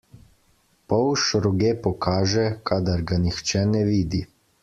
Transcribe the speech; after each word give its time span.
Polž 0.87 1.25
roge 1.43 1.73
pokaže, 1.83 2.47
kadar 2.71 3.05
ga 3.13 3.21
nihče 3.27 3.65
ne 3.77 3.85
vidi. 3.93 4.25